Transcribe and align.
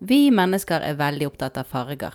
Vi 0.00 0.30
mennesker 0.32 0.80
er 0.80 0.96
veldig 0.96 1.26
opptatt 1.28 1.58
av 1.60 1.68
farger. 1.68 2.14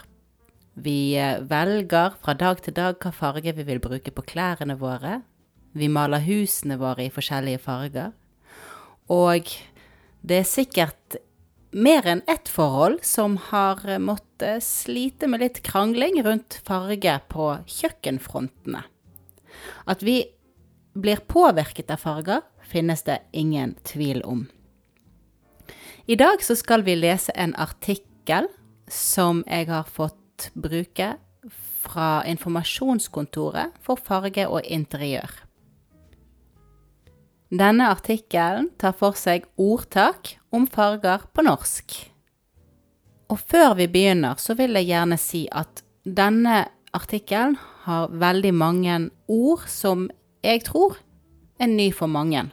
Vi 0.73 1.13
eh, 1.21 1.37
velger 1.45 2.15
fra 2.17 2.33
dag 2.33 2.63
til 2.65 2.73
dag 2.73 2.97
hva 2.97 3.11
farge 3.13 3.53
vi 3.53 3.65
vil 3.67 3.81
bruke 3.83 4.09
på 4.11 4.25
klærne 4.25 4.73
våre. 4.79 5.19
Vi 5.77 5.89
maler 5.91 6.23
husene 6.25 6.79
våre 6.81 7.05
i 7.05 7.13
forskjellige 7.13 7.61
farger. 7.61 8.09
Og 9.13 9.51
det 10.25 10.41
er 10.41 10.49
sikkert 10.49 11.19
mer 11.75 12.07
enn 12.09 12.23
ett 12.31 12.49
forhold 12.49 13.03
som 13.05 13.37
har 13.51 13.83
måttet 14.01 14.65
slite 14.65 15.29
med 15.29 15.43
litt 15.43 15.61
krangling 15.67 16.17
rundt 16.25 16.57
farge 16.65 17.19
på 17.29 17.51
kjøkkenfrontene. 17.69 18.81
At 19.85 20.01
vi 20.01 20.23
blir 20.97 21.21
påvirket 21.29 21.93
av 21.93 22.01
farger, 22.01 22.41
finnes 22.65 23.05
det 23.05 23.21
ingen 23.35 23.75
tvil 23.85 24.23
om. 24.25 24.47
I 26.07 26.15
dag 26.15 26.43
så 26.43 26.53
skal 26.53 26.83
vi 26.85 26.93
lese 26.93 27.33
en 27.33 27.55
artikkel 27.57 28.45
som 28.91 29.39
jeg 29.49 29.65
har 29.71 29.87
fått 29.89 30.51
bruke 30.53 31.15
fra 31.81 32.09
Informasjonskontoret 32.29 33.73
for 33.81 33.97
farge 33.97 34.45
og 34.45 34.61
interiør. 34.69 35.31
Denne 37.49 37.87
artikkelen 37.89 38.67
tar 38.77 38.93
for 38.99 39.17
seg 39.17 39.47
ordtak 39.57 40.35
om 40.53 40.67
farger 40.69 41.25
på 41.33 41.45
norsk. 41.45 41.97
Og 43.33 43.41
før 43.41 43.73
vi 43.79 43.87
begynner, 43.89 44.37
så 44.37 44.53
vil 44.53 44.77
jeg 44.77 44.91
gjerne 44.91 45.17
si 45.17 45.47
at 45.49 45.81
denne 46.05 46.67
artikkelen 46.93 47.57
har 47.87 48.13
veldig 48.13 48.53
mange 48.53 48.99
ord 49.25 49.65
som 49.65 50.05
jeg 50.45 50.67
tror 50.69 50.99
er 51.57 51.73
ny 51.73 51.89
for 51.89 52.05
mange. 52.05 52.45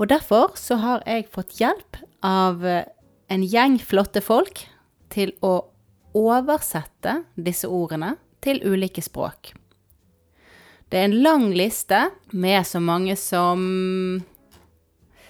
Og 0.00 0.08
derfor 0.08 0.54
så 0.56 0.78
har 0.80 1.02
jeg 1.04 1.28
fått 1.28 1.58
hjelp 1.60 1.98
av 2.24 2.64
eh, 2.64 2.88
en 3.28 3.44
gjeng 3.44 3.76
flotte 3.84 4.22
folk 4.24 4.62
til 5.12 5.34
å 5.44 5.58
oversette 6.16 7.20
disse 7.36 7.68
ordene 7.68 8.14
til 8.40 8.62
ulike 8.64 9.04
språk. 9.04 9.52
Det 10.90 10.98
er 10.98 11.10
en 11.10 11.20
lang 11.22 11.50
liste 11.52 12.00
med 12.32 12.64
så 12.66 12.80
mange 12.82 13.14
som 13.20 13.60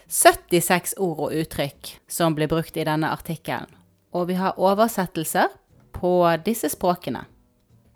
76 0.06 0.94
ord 1.02 1.26
og 1.26 1.36
uttrykk 1.42 1.96
som 2.08 2.38
blir 2.38 2.48
brukt 2.48 2.78
i 2.78 2.86
denne 2.86 3.10
artikkelen. 3.10 3.68
Og 4.14 4.30
vi 4.30 4.38
har 4.38 4.58
oversettelser 4.58 5.50
på 5.94 6.14
disse 6.46 6.70
språkene. 6.72 7.26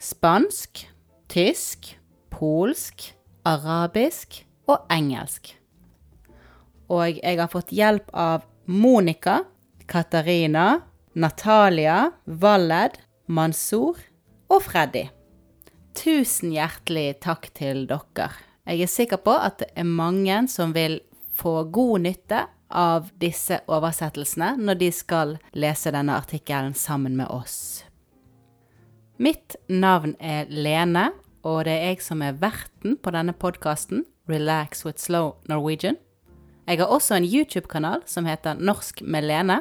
Spansk, 0.03 0.85
tysk, 1.31 1.95
polsk, 2.35 3.13
arabisk 3.47 4.43
og 4.69 4.83
engelsk 4.93 5.55
og 6.93 7.21
jeg 7.21 7.39
har 7.41 7.51
fått 7.53 7.73
hjelp 7.75 8.11
av 8.13 8.45
Monica, 8.67 9.43
Katarina, 9.87 10.81
Natalia, 11.15 12.11
Walled, 12.25 12.99
Mansour 13.27 14.01
og 14.51 14.65
Freddy. 14.65 15.07
Tusen 15.95 16.53
hjertelig 16.55 17.21
takk 17.25 17.49
til 17.55 17.85
dere. 17.89 18.33
Jeg 18.65 18.83
er 18.83 18.91
sikker 18.91 19.21
på 19.23 19.35
at 19.37 19.61
det 19.61 19.71
er 19.77 19.89
mange 19.89 20.45
som 20.51 20.73
vil 20.75 20.99
få 21.35 21.65
god 21.73 22.07
nytte 22.07 22.45
av 22.75 23.11
disse 23.21 23.61
oversettelsene 23.71 24.55
når 24.59 24.81
de 24.81 24.91
skal 24.95 25.37
lese 25.55 25.93
denne 25.95 26.17
artikkelen 26.19 26.75
sammen 26.75 27.17
med 27.19 27.31
oss. 27.31 27.85
Mitt 29.17 29.55
navn 29.69 30.17
er 30.19 30.49
Lene, 30.51 31.13
og 31.47 31.67
det 31.69 31.77
er 31.77 31.93
jeg 31.93 32.03
som 32.03 32.25
er 32.25 32.41
verten 32.41 32.97
på 32.99 33.13
denne 33.15 33.37
podkasten, 33.37 34.03
Relax 34.27 34.83
with 34.87 34.99
Slow 34.99 35.37
Norwegian. 35.47 36.01
Jeg 36.65 36.81
har 36.81 36.89
også 36.89 37.19
en 37.19 37.27
YouTube-kanal 37.29 38.05
som 38.09 38.25
heter 38.25 38.57
Norsk 38.57 39.03
med 39.05 39.27
Lene. 39.29 39.61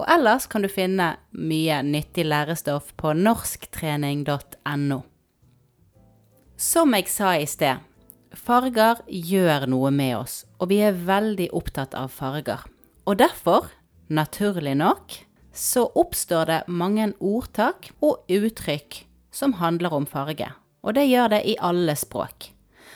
Og 0.00 0.06
ellers 0.08 0.46
kan 0.48 0.64
du 0.64 0.70
finne 0.72 1.10
mye 1.36 1.82
nyttig 1.84 2.24
lærestoff 2.24 2.94
på 2.96 3.12
norsktrening.no. 3.12 5.02
Som 6.56 6.96
jeg 6.96 7.10
sa 7.12 7.34
i 7.36 7.44
sted, 7.50 7.82
farger 8.32 9.02
gjør 9.06 9.66
noe 9.68 9.90
med 9.92 10.14
oss, 10.22 10.38
og 10.56 10.70
vi 10.72 10.80
er 10.86 10.96
veldig 10.96 11.50
opptatt 11.52 11.92
av 11.98 12.08
farger. 12.14 12.64
Og 13.04 13.18
derfor, 13.20 13.68
naturlig 14.08 14.76
nok, 14.80 15.18
så 15.52 15.84
oppstår 15.98 16.48
det 16.48 16.60
mange 16.72 17.10
ordtak 17.20 17.90
og 18.00 18.24
uttrykk 18.32 19.02
som 19.34 19.58
handler 19.60 19.92
om 19.92 20.08
farge. 20.08 20.48
Og 20.80 20.96
det 20.96 21.10
gjør 21.10 21.34
det 21.34 21.42
i 21.44 21.58
alle 21.60 21.92
språk. 21.98 22.48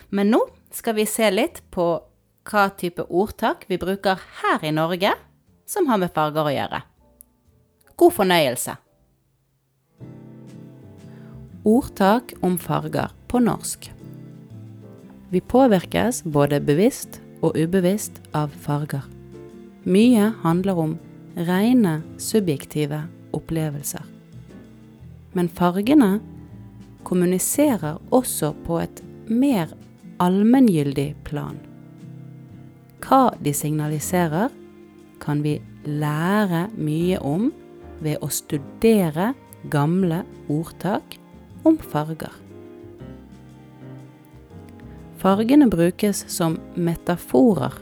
Men 0.09 0.33
nå 0.33 0.41
skal 0.73 0.97
vi 0.97 1.05
se 1.11 1.29
litt 1.35 1.61
på 1.75 1.99
hva 2.47 2.69
type 2.79 3.05
ordtak 3.09 3.67
vi 3.71 3.79
bruker 3.81 4.21
her 4.43 4.65
i 4.65 4.73
Norge 4.75 5.13
som 5.67 5.89
har 5.91 6.01
med 6.03 6.15
farger 6.15 6.47
å 6.47 6.55
gjøre. 6.55 6.83
God 7.97 8.15
fornøyelse. 8.19 8.77
Ordtak 11.67 12.37
om 12.47 12.59
farger 12.63 13.15
på 13.27 13.41
norsk. 13.43 13.89
Vi 15.33 15.41
påvirkes 15.43 16.23
både 16.23 16.61
bevisst 16.63 17.19
og 17.43 17.57
ubevisst 17.59 18.21
av 18.37 18.55
farger. 18.63 19.03
Mye 19.87 20.31
handler 20.45 20.79
om 20.79 20.95
rene 21.49 21.99
subjektive 22.23 23.03
opplevelser. 23.35 24.05
Men 25.35 25.51
fargene 25.53 26.17
kommuniserer 27.07 27.99
også 28.15 28.55
på 28.67 28.79
et 28.83 29.03
mer 29.27 29.75
allmenngyldig 30.23 31.11
plan. 31.27 31.59
Hva 33.07 33.31
de 33.39 33.53
signaliserer, 33.55 34.51
kan 35.23 35.45
vi 35.45 35.61
lære 35.87 36.67
mye 36.75 37.21
om 37.23 37.53
ved 38.03 38.19
å 38.19 38.29
studere 38.35 39.29
gamle 39.71 40.25
ordtak 40.51 41.15
om 41.67 41.79
farger. 41.79 42.35
Fargene 45.23 45.71
brukes 45.71 46.25
som 46.35 46.59
metaforer 46.75 47.79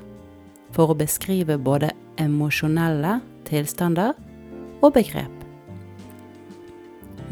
for 0.77 0.93
å 0.93 0.99
beskrive 1.01 1.57
både 1.57 1.95
emosjonelle 2.21 3.19
tilstander 3.49 4.13
og 4.85 4.93
begrep. 5.01 5.33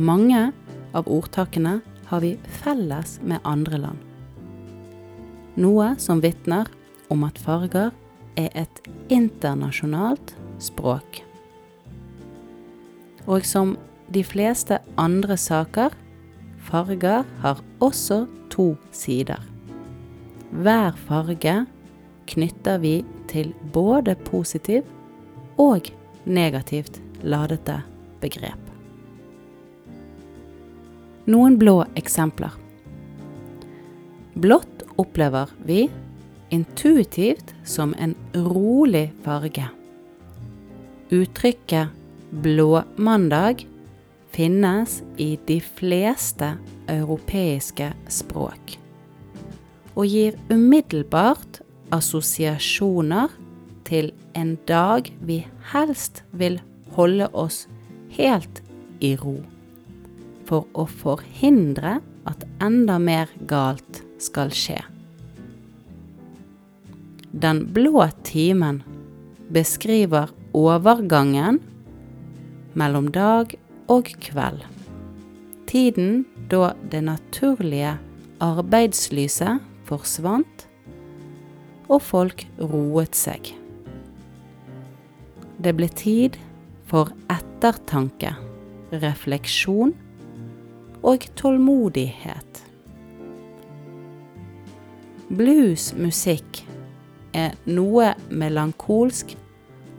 Mange 0.01 0.49
av 0.97 1.13
ordtakene 1.13 1.83
har 2.09 2.25
vi 2.25 2.39
felles 2.65 3.19
med 3.21 3.45
andre 3.45 3.85
land. 3.85 4.01
Noe 5.61 5.93
som 6.01 6.25
vitner 6.25 6.73
om 7.13 7.27
at 7.29 7.41
farger 7.41 7.93
er 8.41 8.49
et 8.57 8.81
internasjonalt 9.13 10.33
språk. 10.63 11.21
Og 13.29 13.45
som 13.47 13.77
de 14.13 14.25
fleste 14.27 14.81
andre 15.01 15.37
saker, 15.39 15.93
farger 16.65 17.29
har 17.45 17.61
også 17.85 18.25
to 18.53 18.73
sider. 18.95 19.41
Hver 20.53 20.97
farge 21.07 21.55
knytter 22.29 22.81
vi 22.83 22.97
til 23.31 23.53
både 23.73 24.15
positiv 24.29 24.85
og 25.61 25.89
negativt 26.25 27.01
ladete 27.25 27.79
begrep. 28.21 28.61
Noen 31.31 31.57
blå 31.61 31.79
eksempler. 31.99 32.53
Blått 34.43 34.83
opplever 34.99 35.53
vi 35.67 35.87
intuitivt 36.53 37.55
som 37.65 37.95
en 37.99 38.15
rolig 38.35 39.09
farge. 39.25 39.69
Uttrykket 41.11 41.89
blåmandag 42.31 43.67
finnes 44.31 45.03
i 45.17 45.39
de 45.47 45.61
fleste 45.61 46.55
europeiske 46.89 47.93
språk 48.09 48.79
og 49.95 50.09
gir 50.09 50.37
umiddelbart 50.49 51.61
assosiasjoner 51.93 53.33
til 53.89 54.13
en 54.39 54.55
dag 54.69 55.11
vi 55.21 55.43
helst 55.73 56.23
vil 56.33 56.61
holde 56.97 57.29
oss 57.37 57.67
helt 58.17 58.63
i 59.05 59.15
ro, 59.21 59.37
for 60.49 60.69
å 60.73 60.87
forhindre 60.89 61.99
at 62.29 62.47
enda 62.63 62.99
mer 63.03 63.29
galt 63.49 64.03
skal 64.23 64.53
skje. 64.55 64.92
Den 67.33 67.73
blå 67.73 68.05
timen 68.23 68.83
beskriver 69.49 70.29
overgangen 70.53 71.63
mellom 72.77 73.09
dag 73.13 73.55
og 73.89 74.11
kveld. 74.21 74.61
Tiden 75.67 76.27
da 76.53 76.75
det 76.93 77.01
naturlige 77.07 77.95
arbeidslyset 78.45 79.65
forsvant 79.89 80.67
og 81.89 82.03
folk 82.05 82.45
roet 82.61 83.17
seg. 83.17 83.55
Det 85.57 85.73
ble 85.79 85.89
tid 85.89 86.37
for 86.91 87.15
ettertanke, 87.33 88.35
refleksjon 88.93 89.95
og 91.01 91.25
tålmodighet. 91.41 92.61
Bluesmusikk 95.33 96.61
er 97.37 97.57
noe 97.65 98.13
melankolsk 98.31 99.35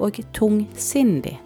og 0.02 0.20
tungsindig. 0.36 1.38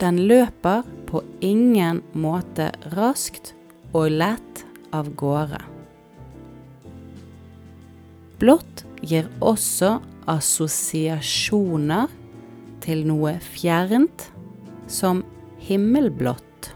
Den 0.00 0.22
løper 0.30 0.86
på 1.10 1.22
ingen 1.44 2.00
måte 2.16 2.70
raskt 2.94 3.52
og 3.92 4.08
lett 4.14 4.64
av 4.96 5.10
gårde. 5.18 5.60
Blått 8.40 8.86
gir 9.04 9.28
også 9.44 9.98
assosiasjoner 10.30 12.08
til 12.80 13.04
noe 13.08 13.34
fjernt, 13.44 14.30
som 14.88 15.20
himmelblått. 15.60 16.70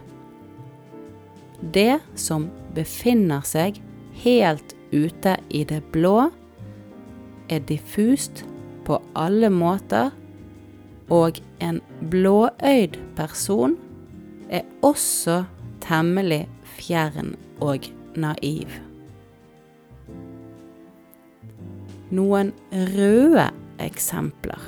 Det 1.75 1.99
som 2.21 2.51
befinner 2.77 3.47
seg 3.49 3.81
helt 4.21 4.75
ute 4.93 5.39
i 5.49 5.65
det 5.67 5.81
blå, 5.95 6.29
er 7.49 7.65
diffust 7.69 8.45
på 8.85 9.01
alle 9.17 9.51
måter, 9.51 10.11
og 11.13 11.41
en 11.61 11.81
blåøyd 12.11 12.97
person 13.17 13.77
er 14.49 14.65
også 14.83 15.43
temmelig 15.85 16.47
fjern 16.79 17.35
og 17.61 17.89
naiv. 18.17 18.71
Noen 22.15 22.53
røde 22.73 23.49
eksempler. 23.83 24.61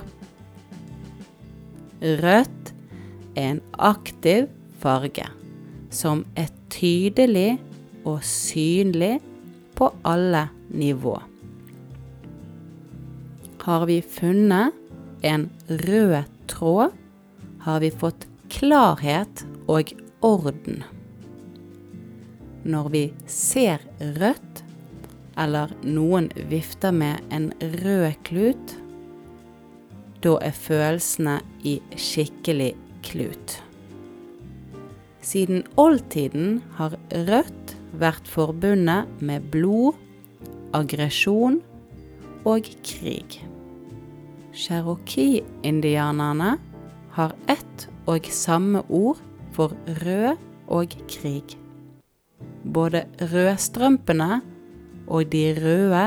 Rødt 2.02 2.74
er 3.36 3.54
en 3.54 3.62
aktiv 3.78 4.50
farge 4.82 5.28
som 5.90 6.24
er 6.36 6.50
tydelig 6.72 7.56
og 8.04 8.20
synlig 8.26 9.16
på 9.76 9.90
alle 10.04 10.48
nivå. 10.68 11.16
Har 13.66 13.86
vi 13.86 14.02
funnet 14.02 14.74
en 15.22 15.48
rød 15.66 16.22
tråd, 16.46 16.92
har 17.60 17.80
vi 17.82 17.88
fått 17.90 18.28
klarhet 18.46 19.40
og 19.66 19.88
orden. 20.22 20.84
Når 22.62 22.90
vi 22.94 23.00
ser 23.26 23.82
rødt, 24.20 24.60
eller 25.34 25.74
noen 25.82 26.28
vifter 26.46 26.94
med 26.94 27.26
en 27.34 27.48
rød 27.82 28.14
klut, 28.28 28.76
da 30.22 30.36
er 30.46 30.54
følelsene 30.54 31.40
i 31.66 31.80
skikkelig 31.98 32.70
klut. 33.10 33.56
Siden 35.26 35.66
oldtiden 35.74 36.62
har 36.78 36.94
rødt 37.32 37.74
vært 37.98 38.30
forbundet 38.30 39.10
med 39.18 39.50
blod, 39.50 39.98
aggresjon 40.70 41.58
og 42.46 42.70
krig. 42.86 43.42
Cherokee-indianerne 44.56 46.56
har 47.12 47.32
ett 47.46 47.88
og 48.08 48.24
samme 48.32 48.80
ord 48.88 49.20
for 49.52 49.76
rød 50.00 50.40
og 50.72 50.94
krig. 51.12 51.58
Både 52.64 53.04
rødstrømpene 53.20 54.40
og 55.06 55.28
de 55.32 55.44
røde 55.60 56.06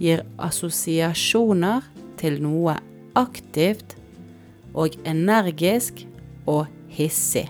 gir 0.00 0.24
assosiasjoner 0.38 1.88
til 2.20 2.36
noe 2.44 2.76
aktivt 3.16 3.96
og 4.76 4.94
energisk 5.08 6.04
og 6.46 6.68
hissig. 6.92 7.48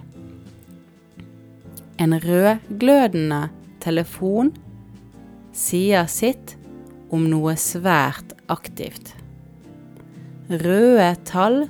En 2.00 2.16
rødglødende 2.16 3.48
telefon 3.82 4.54
sier 5.52 6.06
sitt 6.08 6.56
om 7.12 7.26
noe 7.28 7.58
svært 7.60 8.32
aktivt. 8.48 9.19
Røde 10.50 11.12
tall 11.22 11.68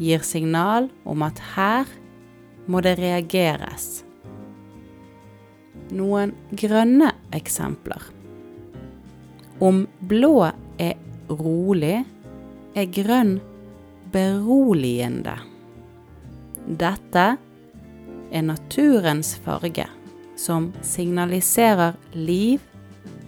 gir 0.00 0.24
signal 0.26 0.88
om 1.06 1.22
at 1.22 1.38
her 1.54 1.90
må 2.66 2.80
det 2.82 2.96
reageres. 2.98 4.00
Noen 5.94 6.32
grønne 6.58 7.12
eksempler. 7.34 8.02
Om 9.62 9.84
blå 10.10 10.32
er 10.82 10.96
rolig, 11.30 12.00
er 12.74 12.88
grønn 12.96 13.36
beroligende. 14.10 15.36
Dette 16.66 17.26
er 18.30 18.46
naturens 18.46 19.36
farge, 19.44 19.86
som 20.34 20.72
signaliserer 20.82 21.94
liv 22.18 22.64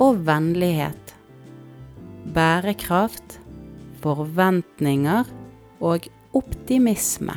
og 0.02 0.24
vennlighet, 0.26 1.14
bærekraft, 2.34 3.38
forventninger 4.02 5.30
og 5.82 6.08
optimisme. 6.36 7.36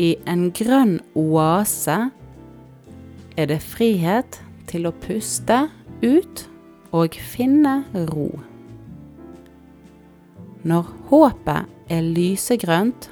I 0.00 0.14
en 0.28 0.48
grønn 0.56 0.96
oase 1.18 1.98
er 3.36 3.48
det 3.50 3.60
frihet 3.64 4.40
til 4.70 4.88
å 4.88 4.94
puste 5.04 5.66
ut 6.02 6.46
og 6.96 7.16
finne 7.16 7.82
ro. 8.10 8.30
Når 10.62 10.88
håpet 11.10 11.92
er 11.92 12.06
lysegrønt, 12.06 13.08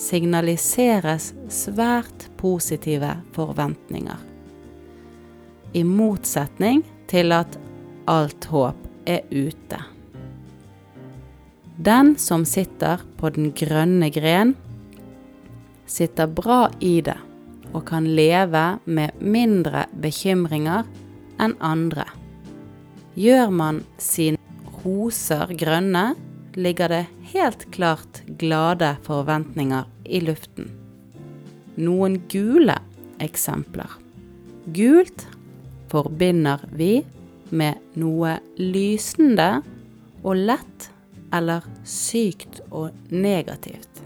signaliseres 0.00 1.30
svært 1.52 2.26
positive 2.40 3.12
forventninger. 3.36 4.18
I 5.76 5.84
motsetning 5.86 6.82
til 7.10 7.36
at 7.36 7.58
alt 8.10 8.48
håp 8.50 8.88
er 9.06 9.22
ute. 9.30 9.78
Den 11.80 12.18
som 12.18 12.42
sitter 12.44 13.00
på 13.16 13.30
den 13.32 13.54
grønne 13.56 14.10
gren, 14.12 14.50
sitter 15.88 16.28
bra 16.28 16.66
i 16.84 16.98
det 17.00 17.16
og 17.70 17.86
kan 17.88 18.04
leve 18.04 18.64
med 18.84 19.16
mindre 19.16 19.86
bekymringer 20.02 20.84
enn 21.40 21.54
andre. 21.64 22.04
Gjør 23.16 23.48
man 23.62 23.80
sine 23.96 24.36
roser 24.82 25.56
grønne, 25.56 26.04
ligger 26.52 26.92
det 26.92 27.00
helt 27.32 27.64
klart 27.72 28.22
glade 28.36 28.92
forventninger 29.08 29.88
i 30.04 30.20
luften. 30.20 30.68
Noen 31.80 32.20
gule 32.28 32.76
eksempler. 33.24 33.88
Gult 34.68 35.24
forbinder 35.88 36.68
vi 36.76 36.98
med 37.48 37.80
noe 37.96 38.36
lysende 38.60 39.52
og 40.20 40.36
lett 40.36 40.90
eller 41.32 41.64
sykt 41.84 42.60
og 42.70 42.90
negativt. 43.10 44.02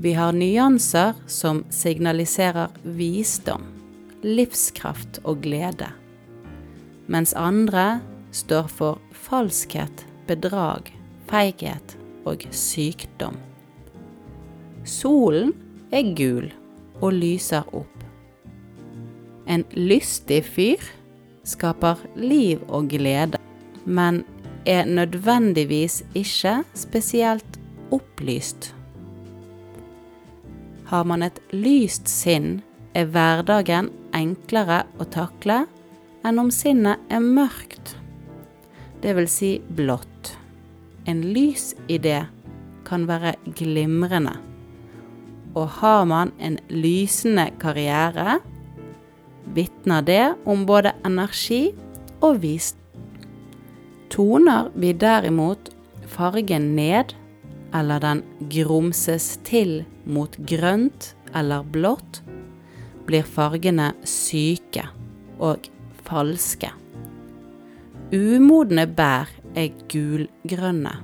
Vi 0.00 0.14
har 0.16 0.32
nyanser 0.32 1.18
som 1.28 1.64
signaliserer 1.70 2.72
visdom, 2.82 3.66
livskraft 4.24 5.20
og 5.24 5.42
glede, 5.44 5.90
mens 7.10 7.34
andre 7.36 8.00
står 8.32 8.70
for 8.72 9.00
falskhet 9.12 10.06
bedrag, 10.30 10.88
feighet 11.28 11.96
og 12.24 12.46
sykdom. 12.54 13.36
Solen 14.88 15.52
er 15.92 16.14
gul 16.16 16.48
og 17.00 17.12
lyser 17.16 17.66
opp. 17.76 17.96
En 19.50 19.64
lystig 19.74 20.44
fyr 20.46 20.84
skaper 21.44 22.00
liv 22.16 22.62
og 22.68 22.88
glede, 22.92 23.40
men 23.84 24.22
er 24.66 24.84
nødvendigvis 24.84 26.02
ikke 26.14 26.60
spesielt 26.74 27.58
opplyst. 27.90 28.74
Har 30.90 31.04
man 31.04 31.22
et 31.22 31.38
lyst 31.52 32.08
sinn, 32.10 32.60
er 32.94 33.06
hverdagen 33.06 33.90
enklere 34.16 34.82
å 34.98 35.06
takle 35.06 35.62
enn 36.26 36.40
om 36.42 36.50
sinnet 36.52 37.00
er 37.12 37.22
mørkt, 37.22 37.94
det 39.00 39.14
vil 39.16 39.28
si 39.30 39.52
blått. 39.76 40.34
En 41.08 41.22
lys 41.32 41.72
idé 41.88 42.24
kan 42.84 43.06
være 43.08 43.36
glimrende, 43.56 44.34
og 45.54 45.78
har 45.80 46.04
man 46.10 46.34
en 46.42 46.58
lysende 46.68 47.48
karriere, 47.62 48.40
vitner 49.54 50.04
det 50.06 50.24
om 50.44 50.66
både 50.66 50.92
energi 51.06 51.70
og 52.20 52.42
visdom. 52.42 52.79
Toner 54.10 54.70
vi 54.74 54.92
derimot 54.92 55.70
fargen 56.10 56.74
ned, 56.76 57.14
eller 57.74 58.02
den 58.02 58.22
grumses 58.50 59.36
til 59.46 59.84
mot 60.04 60.34
grønt 60.50 61.12
eller 61.38 61.62
blått, 61.62 62.22
blir 63.06 63.26
fargene 63.26 63.92
syke 64.02 64.88
og 65.38 65.70
falske. 66.06 66.72
Umodne 68.10 68.88
bær 68.90 69.30
er 69.54 69.70
gulgrønne. 69.90 70.96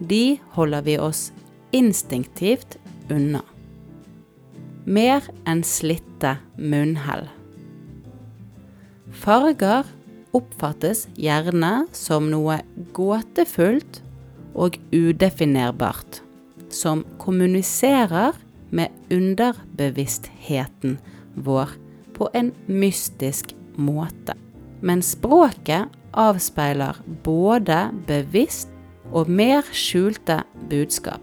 De 0.00 0.38
holder 0.52 0.84
vi 0.84 0.96
oss 1.00 1.30
instinktivt 1.76 2.76
unna. 3.12 3.40
Mer 4.84 5.24
enn 5.48 5.62
slitte 5.64 6.36
munnhell. 6.56 7.26
Farger 9.10 9.88
oppfattes 10.36 11.06
gjerne 11.18 11.86
som 11.96 12.30
noe 12.30 12.60
gåtefullt 12.96 14.00
og 14.54 14.76
udefinerbart, 14.92 16.20
som 16.70 17.04
kommuniserer 17.22 18.36
med 18.70 18.94
underbevisstheten 19.10 20.98
vår 21.34 21.74
på 22.14 22.28
en 22.34 22.52
mystisk 22.66 23.54
måte. 23.76 24.36
Men 24.80 25.02
språket 25.02 25.90
avspeiler 26.16 26.98
både 27.24 27.88
bevisst 28.06 28.70
og 29.10 29.28
mer 29.28 29.66
skjulte 29.74 30.40
budskap. 30.70 31.22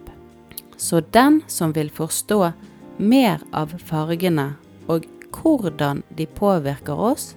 Så 0.78 1.02
den 1.14 1.42
som 1.48 1.74
vil 1.74 1.90
forstå 1.90 2.52
mer 2.98 3.42
av 3.56 3.74
fargene 3.88 4.54
og 4.88 5.08
hvordan 5.34 6.04
de 6.18 6.26
påvirker 6.38 6.98
oss, 7.12 7.36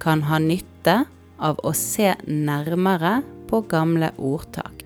kan 0.00 0.24
ha 0.28 0.38
nytte 0.42 1.04
av 1.40 1.60
å 1.64 1.72
se 1.76 2.14
nærmere 2.26 3.20
på 3.50 3.62
gamle 3.70 4.12
ordtak. 4.16 4.84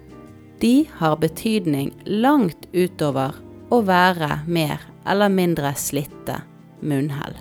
De 0.60 0.88
har 0.98 1.18
betydning 1.20 1.92
langt 2.06 2.68
utover 2.72 3.36
å 3.74 3.80
være 3.84 4.40
mer 4.46 4.82
eller 5.06 5.32
mindre 5.32 5.74
slitte 5.78 6.40
munnhell. 6.80 7.36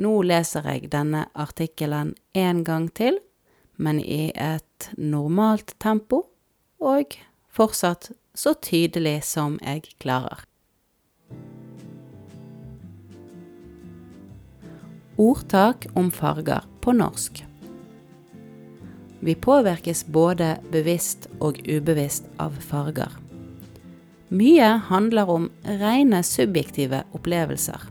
Nå 0.00 0.12
leser 0.24 0.64
jeg 0.64 0.88
denne 0.94 1.26
artikkelen 1.36 2.14
en 2.32 2.62
gang 2.64 2.88
til, 2.96 3.18
men 3.76 4.00
i 4.00 4.30
et 4.32 4.88
normalt 4.96 5.74
tempo, 5.78 6.24
og 6.80 7.18
fortsatt 7.52 8.08
så 8.32 8.54
tydelig 8.64 9.20
som 9.28 9.58
jeg 9.60 9.92
klarer. 10.00 10.49
Ordtak 15.20 15.86
om 15.94 16.08
farger 16.10 16.64
på 16.80 16.96
norsk. 16.96 17.44
Vi 19.20 19.36
påvirkes 19.36 20.06
både 20.08 20.54
bevisst 20.72 21.28
og 21.44 21.60
ubevisst 21.68 22.30
av 22.40 22.56
farger. 22.64 23.12
Mye 24.32 24.74
handler 24.88 25.28
om 25.28 25.48
rene 25.66 26.22
subjektive 26.24 27.04
opplevelser 27.12 27.90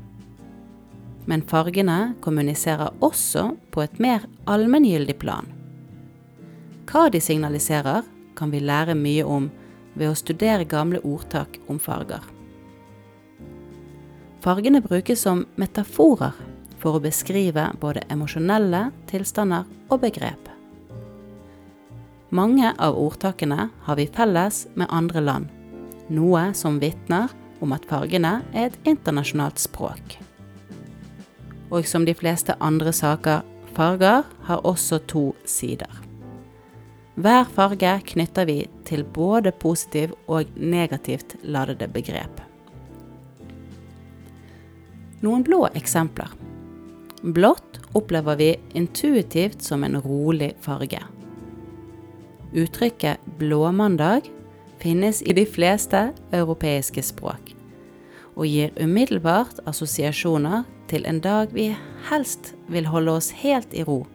men 1.30 1.44
fargene 1.46 2.16
kommuniserer 2.26 2.90
også 3.06 3.52
på 3.70 3.84
et 3.84 4.00
mer 4.02 4.24
allmenngyldig 4.50 5.14
plan. 5.22 5.46
Hva 6.90 7.06
de 7.14 7.22
signaliserer, 7.22 8.02
kan 8.34 8.54
vi 8.54 8.62
lære 8.64 8.96
mye 8.98 9.26
om 9.28 9.50
ved 10.00 10.10
å 10.10 10.18
studere 10.18 10.66
gamle 10.66 11.02
ordtak 11.06 11.60
om 11.70 11.78
farger. 11.82 12.24
Fargene 14.42 14.82
brukes 14.82 15.22
som 15.28 15.44
metaforer 15.60 16.34
for 16.80 16.98
å 16.98 17.04
beskrive 17.04 17.70
både 17.82 18.06
emosjonelle 18.10 18.90
tilstander 19.12 19.68
og 19.90 20.02
begrep. 20.06 20.48
Mange 22.30 22.72
av 22.78 22.98
ordtakene 23.00 23.70
har 23.88 24.00
vi 24.00 24.08
felles 24.14 24.66
med 24.76 24.92
andre 24.94 25.24
land, 25.26 25.52
noe 26.10 26.50
som 26.58 26.80
vitner 26.82 27.32
om 27.60 27.74
at 27.76 27.88
fargene 27.90 28.40
er 28.54 28.70
et 28.70 28.82
internasjonalt 28.88 29.60
språk 29.60 30.20
og 31.70 31.88
som 31.88 32.06
de 32.06 32.16
fleste 32.18 32.56
andre 32.60 32.94
saker, 32.94 33.42
farger 33.78 34.26
har 34.48 34.66
også 34.68 35.00
to 35.10 35.24
sider. 35.46 35.90
Hver 37.20 37.46
farge 37.56 37.94
knytter 38.14 38.48
vi 38.48 38.60
til 38.88 39.04
både 39.04 39.52
positiv 39.52 40.16
og 40.28 40.50
negativt 40.56 41.36
ladede 41.44 41.90
begrep. 41.92 42.42
Noen 45.20 45.44
blå 45.44 45.66
eksempler. 45.76 46.32
Blått 47.22 47.80
opplever 47.92 48.36
vi 48.36 48.56
intuitivt 48.74 49.62
som 49.62 49.84
en 49.84 50.02
rolig 50.02 50.54
farge. 50.62 51.04
Uttrykket 52.54 53.20
blåmandag 53.38 54.22
finnes 54.78 55.22
i 55.22 55.34
de 55.34 55.46
fleste 55.46 56.10
europeiske 56.32 57.04
språk 57.04 57.56
og 58.40 58.48
gir 58.48 58.72
umiddelbart 58.80 59.60
assosiasjoner 59.68 60.64
til 60.88 61.04
en 61.10 61.20
dag 61.20 61.52
vi 61.52 61.74
helst 62.08 62.54
vil 62.72 62.88
holde 62.88 63.18
oss 63.20 63.34
helt 63.42 63.74
i 63.76 63.84
ro 63.84 64.06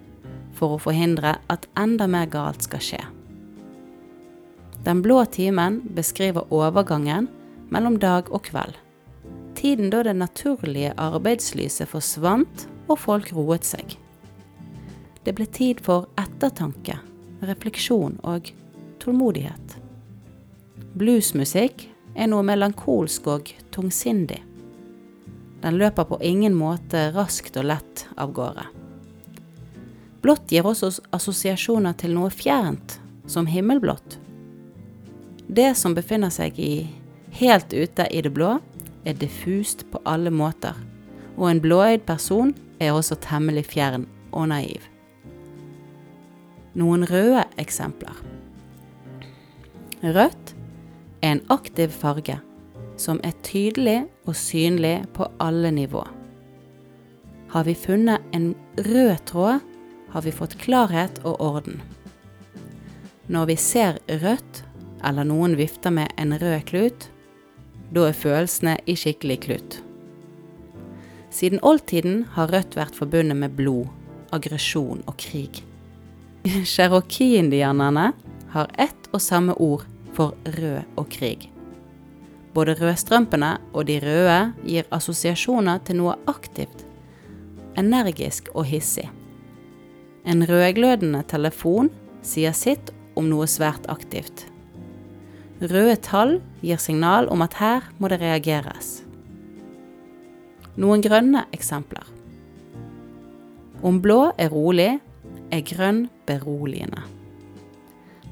for 0.57 0.75
å 0.75 0.81
forhindre 0.81 1.37
at 1.53 1.69
enda 1.77 2.07
mer 2.09 2.31
galt 2.33 2.65
skal 2.65 2.81
skje. 2.81 3.03
Den 4.85 5.03
blå 5.05 5.25
timen 5.29 5.83
beskriver 5.97 6.49
overgangen 6.53 7.29
mellom 7.69 7.99
dag 8.01 8.31
og 8.33 8.47
kveld. 8.49 8.77
Tiden 9.57 9.91
da 9.93 10.03
det 10.05 10.17
naturlige 10.17 10.95
arbeidslyset 11.01 11.89
forsvant 11.89 12.67
og 12.89 12.99
folk 13.01 13.33
roet 13.35 13.67
seg. 13.67 13.97
Det 15.25 15.33
ble 15.37 15.47
tid 15.49 15.81
for 15.85 16.09
ettertanke, 16.21 16.99
refleksjon 17.45 18.19
og 18.23 18.51
tålmodighet. 19.01 19.79
Bluesmusikk 20.95 21.87
er 22.15 22.29
noe 22.31 22.45
melankolsk 22.47 23.29
og 23.33 23.53
tungsindig. 23.75 24.43
Den 25.65 25.79
løper 25.81 26.05
på 26.05 26.21
ingen 26.23 26.55
måte 26.55 27.09
raskt 27.15 27.57
og 27.57 27.71
lett 27.71 28.05
av 28.21 28.35
gårde. 28.37 28.67
Blått 30.25 30.53
gir 30.53 30.65
også 30.69 30.91
assosiasjoner 31.17 31.97
til 32.01 32.15
noe 32.17 32.31
fjernt, 32.33 32.99
som 33.27 33.49
himmelblått. 33.49 34.19
Det 35.49 35.73
som 35.77 35.97
befinner 35.97 36.33
seg 36.33 36.61
i 36.61 36.87
helt 37.41 37.73
ute 37.73 38.07
i 38.13 38.21
det 38.25 38.33
blå, 38.33 38.59
er 39.05 39.17
diffust 39.21 39.85
på 39.93 40.01
alle 40.09 40.33
måter, 40.33 40.77
og 41.37 41.49
en 41.51 41.63
blåøyd 41.63 42.05
person 42.07 42.55
er 42.81 42.95
også 42.95 43.19
temmelig 43.23 43.67
fjern 43.73 44.07
og 44.33 44.49
naiv. 44.53 44.83
Noen 46.75 47.07
røde 47.07 47.45
eksempler. 47.61 48.17
Rødt 50.03 50.55
er 51.23 51.37
en 51.37 51.45
aktiv 51.55 51.95
farge 51.95 52.41
som 53.01 53.21
er 53.27 53.35
tydelig 53.47 54.05
og 54.27 54.37
synlig 54.39 55.05
på 55.15 55.27
alle 55.43 55.71
nivå. 55.75 56.03
Har 57.55 57.65
vi 57.65 57.75
funnet 57.79 58.23
en 58.35 58.55
rød 58.79 59.17
tråd, 59.31 59.63
har 60.11 60.23
vi 60.23 60.35
fått 60.35 60.59
klarhet 60.59 61.21
og 61.25 61.41
orden. 61.41 61.81
Når 63.27 63.47
vi 63.47 63.57
ser 63.57 63.99
rødt, 64.09 64.65
eller 65.05 65.27
noen 65.27 65.57
vifter 65.57 65.91
med 65.95 66.11
en 66.19 66.35
rød 66.41 66.67
klut, 66.69 67.09
da 67.95 68.09
er 68.09 68.17
følelsene 68.19 68.77
i 68.87 68.97
skikkelig 68.99 69.41
klutt. 69.47 69.81
Siden 71.35 71.59
oldtiden 71.67 72.21
har 72.37 72.53
rødt 72.53 72.77
vært 72.79 72.95
forbundet 72.95 73.35
med 73.35 73.57
blod, 73.59 73.89
aggresjon 74.35 75.03
og 75.11 75.17
krig. 75.19 75.65
Cherokee-indianerne 76.73 78.13
har 78.55 78.71
ett 78.79 79.09
og 79.11 79.23
samme 79.23 79.57
ord 79.59 79.83
for 80.15 80.37
rød 80.47 80.85
og 81.01 81.09
krig. 81.11 81.49
Både 82.55 82.77
rødstrømpene 82.79 83.57
og 83.73 83.89
de 83.89 83.99
røde 83.99 84.39
gir 84.63 84.87
assosiasjoner 84.95 85.81
til 85.83 85.99
noe 85.99 86.15
aktivt, 86.31 86.85
energisk 87.75 88.53
og 88.55 88.69
hissig. 88.71 89.09
En 90.25 90.47
rødglødende 90.47 91.25
telefon 91.29 91.91
sier 92.23 92.55
sitt 92.55 92.95
om 93.19 93.27
noe 93.27 93.49
svært 93.51 93.91
aktivt. 93.91 94.47
Røde 95.59 95.99
tall 95.99 96.39
gir 96.63 96.79
signal 96.79 97.27
om 97.33 97.43
at 97.43 97.59
her 97.59 97.91
må 97.99 98.11
det 98.13 98.23
reageres. 98.23 99.04
Noen 100.81 101.03
grønne 101.05 101.45
eksempler. 101.55 102.07
Om 103.85 104.01
blå 104.03 104.33
er 104.41 104.51
rolig, 104.51 104.99
er 105.53 105.63
grønn 105.69 106.07
beroligende. 106.27 107.05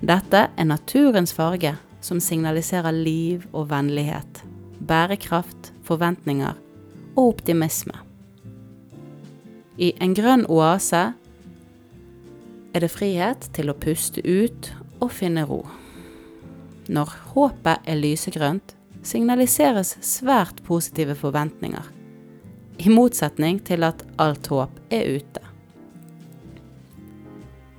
Dette 0.03 0.49
er 0.51 0.67
naturens 0.67 1.35
farge 1.37 1.77
som 2.03 2.19
signaliserer 2.21 2.91
liv 2.91 3.45
og 3.53 3.69
vennlighet, 3.71 4.43
bærekraft, 4.83 5.71
forventninger 5.87 6.59
og 7.15 7.23
optimisme. 7.29 7.95
I 9.79 9.93
en 10.03 10.17
grønn 10.19 10.43
oase 10.51 11.13
er 12.73 12.83
det 12.83 12.91
frihet 12.91 13.47
til 13.55 13.71
å 13.71 13.79
puste 13.79 14.25
ut 14.25 14.73
og 14.99 15.13
finne 15.15 15.47
ro. 15.47 15.63
Når 16.91 17.15
håpet 17.33 17.87
er 17.87 18.01
lysegrønt, 18.01 18.75
signaliseres 19.07 19.97
svært 20.03 20.63
positive 20.67 21.15
forventninger, 21.19 21.85
i 22.79 22.91
motsetning 22.91 23.61
til 23.67 23.85
at 23.87 24.05
alt 24.23 24.47
håp 24.52 24.79
er 24.93 25.19
ute. 25.19 25.43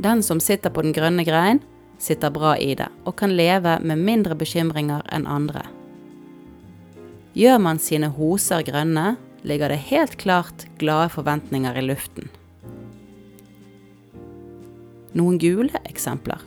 Den 0.04 0.24
som 0.24 0.42
sitter 0.44 0.74
på 0.74 0.84
den 0.84 0.94
grønne 0.96 1.24
grein, 1.24 1.62
sitter 2.00 2.34
bra 2.34 2.58
i 2.60 2.74
det 2.76 2.90
og 3.08 3.16
kan 3.20 3.32
leve 3.36 3.78
med 3.80 4.02
mindre 4.04 4.36
bekymringer 4.36 5.06
enn 5.16 5.28
andre. 5.30 5.64
Gjør 7.34 7.62
man 7.64 7.80
sine 7.82 8.12
hoser 8.14 8.66
grønne, 8.68 9.16
ligger 9.44 9.72
det 9.72 9.86
helt 9.90 10.18
klart 10.22 10.68
glade 10.80 11.10
forventninger 11.16 11.78
i 11.80 11.86
luften. 11.88 12.30
Noen 15.14 15.38
gule 15.42 15.82
eksempler. 15.90 16.42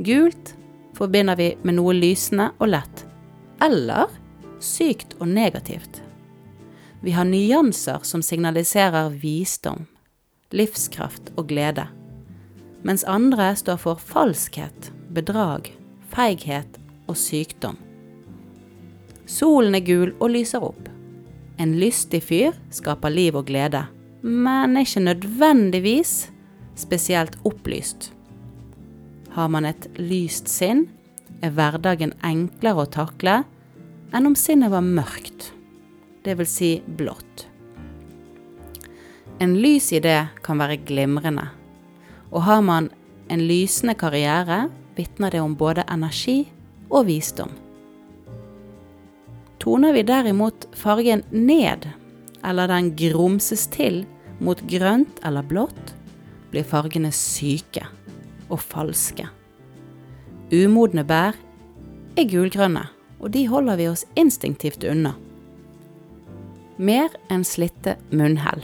Gult 0.00 0.54
forbinder 0.96 1.36
vi 1.36 1.52
med 1.62 1.76
noe 1.78 1.94
lysende 1.96 2.50
og 2.58 2.72
lett, 2.72 3.04
eller 3.64 4.12
sykt 4.64 5.16
og 5.20 5.28
negativt. 5.32 5.99
Vi 7.00 7.14
har 7.16 7.24
nyanser 7.24 8.04
som 8.04 8.22
signaliserer 8.22 9.14
visdom, 9.22 9.86
livskraft 10.52 11.32
og 11.36 11.48
glede 11.48 11.88
mens 12.86 13.04
andre 13.04 13.52
står 13.56 13.80
for 13.80 14.00
falskhet, 14.00 14.90
bedrag, 15.12 15.70
feighet 16.12 16.78
og 17.10 17.18
sykdom. 17.18 17.78
Solen 19.30 19.76
er 19.78 19.84
gul 19.86 20.14
og 20.18 20.32
lyser 20.34 20.64
opp. 20.64 20.88
En 21.60 21.76
lystig 21.78 22.22
fyr 22.24 22.56
skaper 22.72 23.12
liv 23.12 23.36
og 23.36 23.46
glede, 23.50 23.84
men 24.22 24.78
ikke 24.80 25.04
nødvendigvis 25.04 26.14
spesielt 26.80 27.36
opplyst. 27.44 28.10
Har 29.36 29.50
man 29.52 29.68
et 29.68 29.86
lyst 30.00 30.48
sinn, 30.50 30.88
er 31.44 31.52
hverdagen 31.54 32.14
enklere 32.26 32.84
å 32.84 32.90
takle 32.90 33.42
enn 34.16 34.26
om 34.26 34.34
sinnet 34.36 34.72
var 34.72 34.84
mørkt, 34.84 35.52
vil 36.24 36.46
si 36.46 36.70
blått. 36.86 37.46
En 39.40 39.56
lys 39.56 39.92
idé 39.96 40.26
kan 40.44 40.60
være 40.60 40.82
glimrende, 40.84 41.46
og 42.30 42.44
har 42.44 42.60
man 42.60 42.90
en 43.32 43.42
lysende 43.48 43.94
karriere, 43.96 44.68
vitner 44.96 45.32
det 45.32 45.40
om 45.40 45.54
både 45.56 45.86
energi 45.88 46.50
og 46.90 47.06
visdom. 47.08 47.52
Toner 49.60 49.92
vi 49.96 50.02
derimot 50.04 50.66
fargen 50.76 51.22
ned, 51.30 51.86
eller 52.44 52.68
den 52.68 52.92
grumses 52.96 53.66
til 53.72 54.02
mot 54.40 54.60
grønt 54.68 55.20
eller 55.24 55.44
blått, 55.44 55.94
blir 56.50 56.66
fargene 56.66 57.12
syke 57.14 57.86
og 58.50 58.60
falske. 58.60 59.28
Umodne 60.50 61.04
bær 61.06 61.36
er 62.18 62.28
gulgrønne, 62.28 62.88
og 63.20 63.32
de 63.36 63.44
holder 63.48 63.78
vi 63.78 63.90
oss 63.92 64.06
instinktivt 64.18 64.84
unna. 64.88 65.14
Mer 66.80 67.10
enn 67.28 67.42
slitte 67.44 67.98
munnhell. 68.08 68.62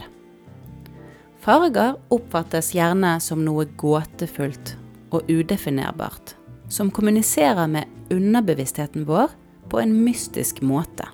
Farger 1.37 1.99
oppfattes 2.09 2.71
gjerne 2.73 3.11
som 3.21 3.43
noe 3.45 3.67
gåtefullt 3.77 4.71
og 5.13 5.29
udefinerbart, 5.29 6.33
som 6.65 6.89
kommuniserer 6.89 7.69
med 7.69 7.85
underbevisstheten 8.09 9.05
vår 9.05 9.35
på 9.69 9.83
en 9.83 9.93
mystisk 10.01 10.63
måte. 10.65 11.05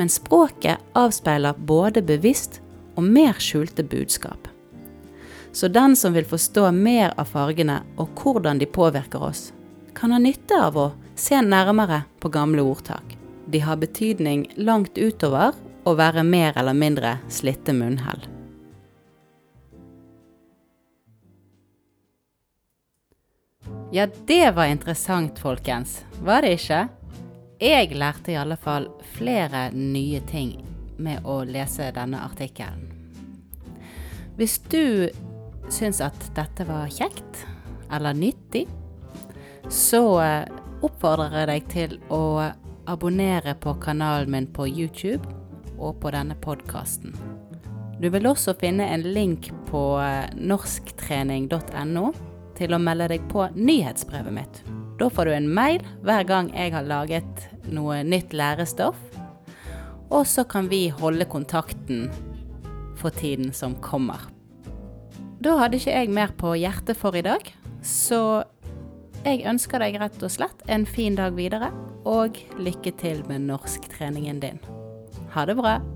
Men 0.00 0.08
språket 0.08 0.80
avspeiler 0.96 1.60
både 1.68 2.00
bevisst 2.08 2.62
og 2.96 3.04
mer 3.04 3.36
skjulte 3.36 3.84
budskap. 3.84 4.48
Så 5.52 5.68
den 5.68 5.92
som 5.96 6.16
vil 6.16 6.24
forstå 6.24 6.70
mer 6.72 7.12
av 7.20 7.28
fargene 7.36 7.82
og 8.00 8.16
hvordan 8.16 8.64
de 8.64 8.70
påvirker 8.72 9.28
oss, 9.28 9.50
kan 9.92 10.16
ha 10.16 10.24
nytte 10.24 10.56
av 10.56 10.80
å 10.80 10.88
se 11.20 11.36
nærmere 11.44 12.06
på 12.24 12.32
gamle 12.32 12.64
ordtak. 12.64 13.12
De 13.46 13.60
har 13.60 13.76
betydning 13.76 14.48
langt 14.56 14.96
utover 14.96 15.52
å 15.86 15.94
være 15.94 16.24
mer 16.26 16.56
eller 16.58 16.74
mindre 16.74 17.16
slitte 17.30 17.74
munnhell. 17.76 18.24
Ja, 23.94 24.08
det 24.26 24.50
var 24.56 24.66
interessant, 24.66 25.38
folkens. 25.38 26.00
Var 26.20 26.42
det 26.42 26.56
ikke? 26.58 26.80
Jeg 27.62 27.94
lærte 27.96 28.34
i 28.34 28.36
alle 28.36 28.58
fall 28.58 28.88
flere 29.14 29.70
nye 29.72 30.20
ting 30.26 30.56
med 30.98 31.24
å 31.24 31.38
lese 31.46 31.92
denne 31.94 32.20
artikkelen. 32.26 32.90
Hvis 34.36 34.58
du 34.68 35.06
syns 35.72 36.02
at 36.04 36.18
dette 36.36 36.66
var 36.68 36.90
kjekt 36.92 37.46
eller 37.94 38.16
nyttig, 38.18 38.66
så 39.72 40.02
eh, 40.20 40.50
oppfordrer 40.84 41.46
jeg 41.46 41.48
deg 41.52 41.72
til 41.72 41.96
å 42.12 42.22
abonnere 42.90 43.56
på 43.62 43.78
kanalen 43.82 44.34
min 44.34 44.50
på 44.52 44.66
YouTube 44.68 45.35
og 45.78 46.00
på 46.02 46.12
denne 46.14 46.36
podkasten. 46.40 47.16
Du 48.00 48.10
vil 48.12 48.28
også 48.28 48.54
finne 48.60 48.88
en 48.92 49.04
link 49.08 49.48
på 49.70 49.82
eh, 50.02 50.28
norsktrening.no 50.36 52.06
til 52.56 52.72
å 52.72 52.80
melde 52.80 53.08
deg 53.14 53.24
på 53.30 53.46
nyhetsbrevet 53.56 54.36
mitt. 54.36 54.62
Da 55.00 55.08
får 55.12 55.28
du 55.28 55.34
en 55.36 55.48
mail 55.52 55.84
hver 56.04 56.24
gang 56.28 56.50
jeg 56.56 56.72
har 56.72 56.88
laget 56.88 57.48
noe 57.72 58.02
nytt 58.04 58.36
lærestoff. 58.36 58.98
Og 60.12 60.24
så 60.28 60.44
kan 60.48 60.68
vi 60.70 60.86
holde 60.92 61.26
kontakten 61.28 62.06
for 62.96 63.12
tiden 63.16 63.52
som 63.52 63.74
kommer. 63.84 64.28
Da 65.42 65.56
hadde 65.60 65.80
ikke 65.80 65.96
jeg 65.96 66.12
mer 66.12 66.32
på 66.38 66.54
hjertet 66.56 66.96
for 66.96 67.16
i 67.16 67.24
dag, 67.24 67.44
så 67.84 68.44
jeg 69.26 69.44
ønsker 69.48 69.82
deg 69.82 69.98
rett 70.00 70.22
og 70.22 70.32
slett 70.32 70.64
en 70.70 70.86
fin 70.88 71.16
dag 71.18 71.36
videre, 71.36 71.72
og 72.06 72.38
lykke 72.62 72.94
til 73.00 73.24
med 73.28 73.48
norsktreningen 73.48 74.40
din. 74.40 74.60
Ha 75.36 75.44
det 75.44 75.54
bra. 75.54 75.95